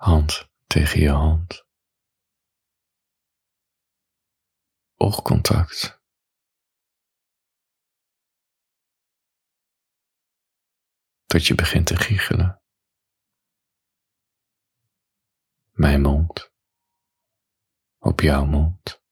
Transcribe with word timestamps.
Hand 0.00 0.50
tegen 0.66 1.00
je 1.00 1.10
hand. 1.10 1.66
Oogcontact. 4.94 6.00
Tot 11.26 11.46
je 11.46 11.54
begint 11.54 11.86
te 11.86 11.96
giechelen. 11.96 12.62
Mijn 15.70 16.00
mond 16.00 16.52
op 17.98 18.20
jouw 18.20 18.44
mond. 18.44 19.02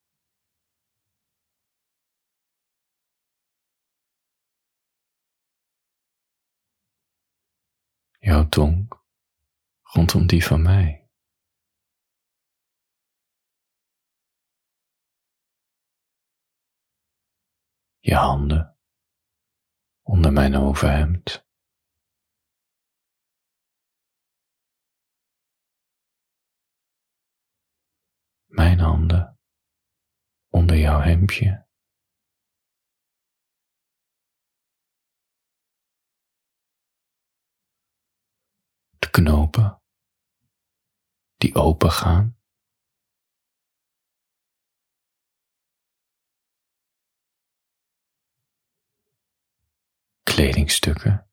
Jouw 8.18 8.48
tong 8.48 8.98
rondom 9.93 10.27
die 10.27 10.45
van 10.45 10.62
mij. 10.62 11.09
Je 17.99 18.14
handen 18.14 18.79
onder 20.03 20.32
mijn 20.32 20.54
overhemd. 20.54 21.46
Mijn 28.46 28.79
handen 28.79 29.39
onder 30.49 30.77
jouw 30.77 31.00
hemdje. 31.00 31.66
Knopen 39.11 39.78
die 41.39 41.55
open 41.55 41.91
gaan. 41.91 42.37
Kledingstukken 50.22 51.28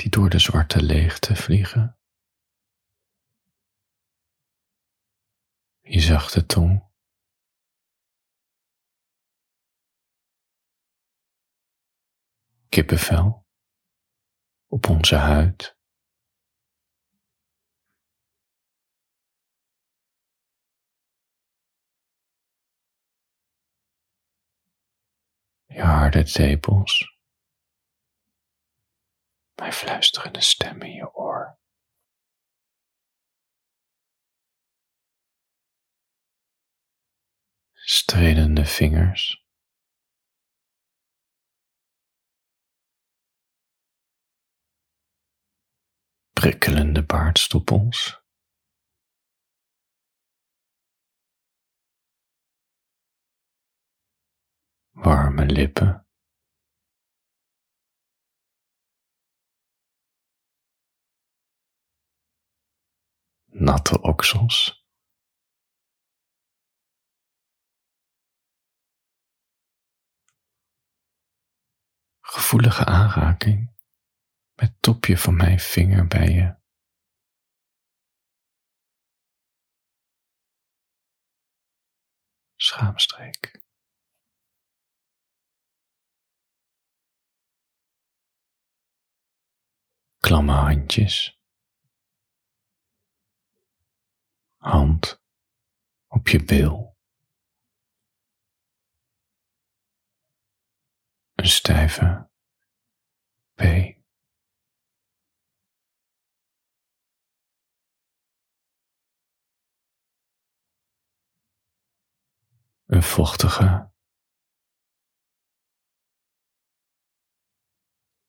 die 0.00 0.10
door 0.10 0.30
de 0.30 0.38
zwarte 0.38 0.82
leegte 0.82 1.36
vliegen. 1.36 1.98
Je 5.80 6.00
zachte 6.00 6.46
tong. 6.46 6.88
Kippenvel 12.68 13.49
op 14.70 14.88
onze 14.88 15.16
huid. 15.16 15.78
Je 25.66 25.82
harde 25.82 26.22
tepels 26.24 27.18
mijn 29.60 29.72
fluisterende 29.72 30.40
stem 30.40 30.82
in 30.82 30.92
je 30.92 31.14
oor. 31.14 31.58
Stredende 37.72 38.64
vingers. 38.64 39.44
Prikkelende 46.40 47.02
baardstoppels. 47.02 48.22
Warme 54.92 55.44
lippen. 55.44 56.06
natte 63.52 64.00
oksels. 64.02 64.84
Gevoelige 72.20 72.84
aanraking 72.84 73.79
met 74.60 74.82
topje 74.82 75.18
van 75.18 75.36
mijn 75.36 75.58
vinger 75.58 76.06
bij 76.06 76.28
je. 76.28 76.58
Schaamstreek. 82.56 83.60
Klamme 90.18 90.52
handjes. 90.52 91.38
hand 94.56 95.22
op 96.06 96.28
je 96.28 96.44
bil. 96.44 96.98
Een 101.34 101.48
stijve 101.48 102.30
P. 103.54 103.99
Vochtige 113.02 113.90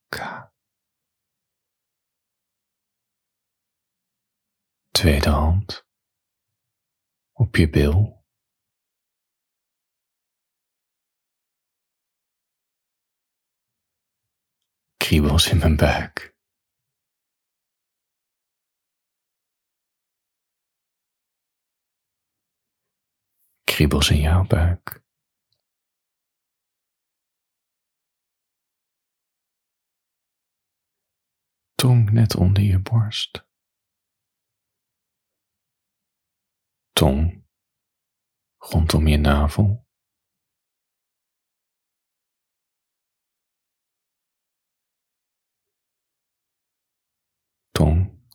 K. 0.09 0.17
Tweede 4.91 5.29
hand 5.29 5.85
op 7.31 7.55
je 7.55 7.69
bil. 7.69 8.25
Kriebels 14.97 15.51
in 15.51 15.57
mijn 15.57 15.75
buik. 15.75 16.30
Kriebels 23.81 24.09
in 24.09 24.19
jouw 24.19 24.45
buik. 24.47 25.03
Tong 31.75 32.11
net 32.11 32.35
onder 32.35 32.63
je 32.63 32.79
borst. 32.79 33.49
tong 36.93 37.43
rondom 38.57 39.07
je 39.07 39.17
navel. 39.17 39.87
Tong 47.71 48.25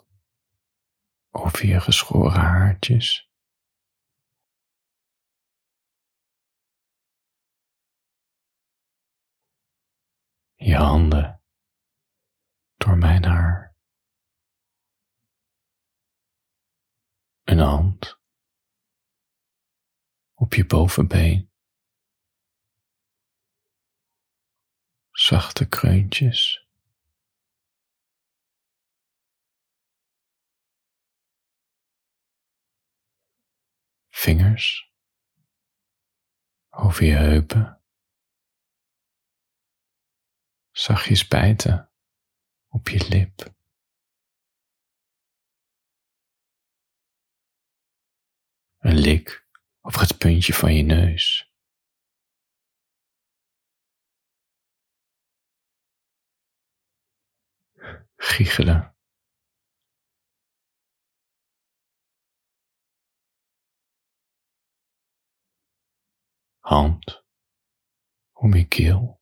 over 1.30 1.66
je 1.66 1.80
geschoren 1.80 2.40
haartjes. 2.40 3.30
Handen 10.76 11.42
door 12.76 12.96
mijn 12.96 13.24
haar. 13.24 13.74
Een 17.44 17.58
hand 17.58 18.20
op 20.34 20.54
je 20.54 20.66
bovenbeen. 20.66 21.50
Zachte 25.10 25.68
kreuntjes. 25.68 26.68
Vingers 34.08 34.92
over 36.70 37.04
je 37.04 37.14
heupen. 37.14 37.80
Zachtjes 40.76 41.28
bijten 41.28 41.90
op 42.68 42.88
je 42.88 43.06
lip. 43.08 43.54
Een 48.78 48.98
lik 48.98 49.46
op 49.80 49.94
het 49.94 50.18
puntje 50.18 50.54
van 50.54 50.74
je 50.74 50.82
neus. 50.82 51.50
giechelen. 58.16 58.94
Hand 66.58 67.24
om 68.32 68.54
je 68.54 68.68
keel. 68.68 69.15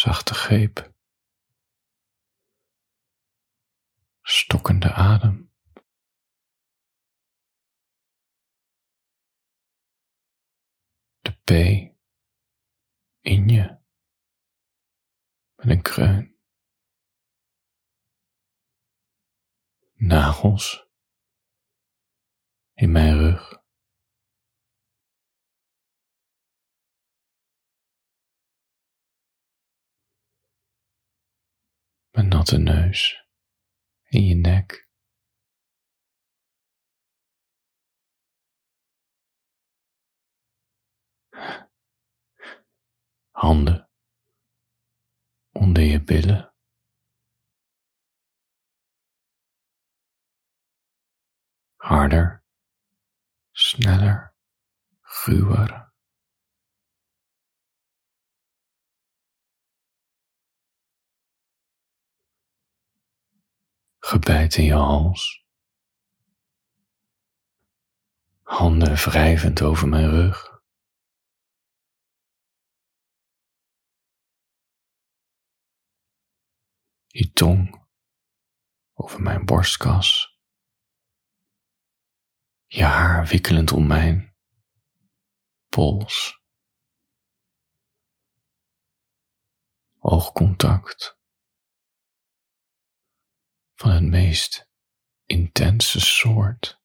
Zachte 0.00 0.34
greep. 0.34 0.94
Stokkende 4.22 4.92
adem. 4.92 5.52
De 11.20 11.32
P 11.44 11.50
in 13.20 13.48
je 13.48 13.80
met 15.56 15.66
een 15.66 15.82
kreun. 15.82 16.38
Nagels 19.94 20.88
in 22.72 22.92
mijn 22.92 23.18
rug. 23.18 23.60
Mijn 32.10 32.29
natte 32.40 32.58
neus 32.58 33.24
in 34.08 34.24
je 34.26 34.34
nek. 34.34 34.88
Handen 43.30 43.90
onder 45.52 45.82
je 45.82 46.02
billen. 46.02 46.54
Harder, 51.76 52.44
sneller, 53.52 54.34
ruwer. 55.24 55.89
Gebijt 64.10 64.56
in 64.56 64.64
je 64.64 64.74
hals. 64.74 65.46
Handen 68.42 68.94
wrijvend 68.94 69.62
over 69.62 69.88
mijn 69.88 70.10
rug. 70.10 70.62
Je 77.06 77.32
tong 77.32 77.88
over 78.92 79.22
mijn 79.22 79.44
borstkas. 79.44 80.38
Je 82.66 82.82
haar 82.82 83.26
wikkelend 83.26 83.72
om 83.72 83.86
mijn 83.86 84.36
pols. 85.68 86.42
Oogcontact 89.98 91.19
van 93.80 93.90
het 93.90 94.02
meest 94.02 94.68
intense 95.26 96.00
soort. 96.00 96.80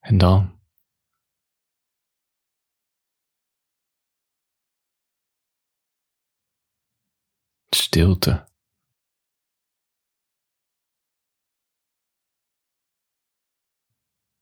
En 0.00 0.18
dan 0.18 0.60
stilte. 7.70 8.48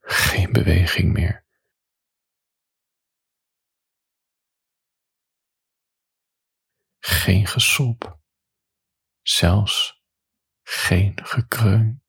Geen 0.00 0.52
beweging 0.52 1.12
meer. 1.12 1.47
Geen 7.28 7.46
gesop, 7.46 8.20
zelfs 9.22 10.02
geen 10.62 11.18
gekreun. 11.24 12.02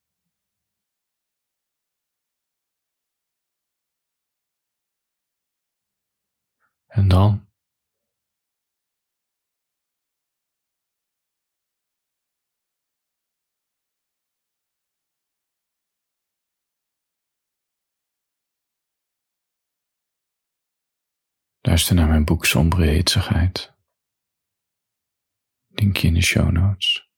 En 6.88 7.08
dan 7.08 7.48
Luister 21.62 21.96
naar 21.96 22.08
mijn 22.08 22.26
boek 22.26 22.46
Sombere 22.46 22.86
Hitsigheid. 22.86 23.79
Linkje 25.76 26.08
in 26.08 26.14
de 26.14 26.22
show 26.22 26.52
notes. 26.52 27.09